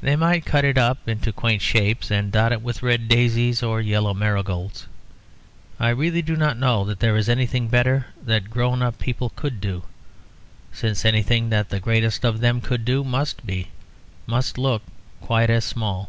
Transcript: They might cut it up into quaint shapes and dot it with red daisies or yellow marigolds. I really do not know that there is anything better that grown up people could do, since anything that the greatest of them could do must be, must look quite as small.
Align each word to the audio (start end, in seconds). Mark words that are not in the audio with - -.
They 0.00 0.16
might 0.16 0.46
cut 0.46 0.64
it 0.64 0.78
up 0.78 1.06
into 1.06 1.30
quaint 1.30 1.60
shapes 1.60 2.10
and 2.10 2.32
dot 2.32 2.52
it 2.52 2.62
with 2.62 2.82
red 2.82 3.06
daisies 3.06 3.62
or 3.62 3.82
yellow 3.82 4.14
marigolds. 4.14 4.86
I 5.78 5.90
really 5.90 6.22
do 6.22 6.36
not 6.36 6.56
know 6.56 6.86
that 6.86 7.00
there 7.00 7.14
is 7.18 7.28
anything 7.28 7.68
better 7.68 8.06
that 8.24 8.48
grown 8.48 8.80
up 8.80 8.98
people 8.98 9.28
could 9.36 9.60
do, 9.60 9.82
since 10.72 11.04
anything 11.04 11.50
that 11.50 11.68
the 11.68 11.80
greatest 11.80 12.24
of 12.24 12.40
them 12.40 12.62
could 12.62 12.86
do 12.86 13.04
must 13.04 13.44
be, 13.44 13.68
must 14.26 14.56
look 14.56 14.80
quite 15.20 15.50
as 15.50 15.66
small. 15.66 16.08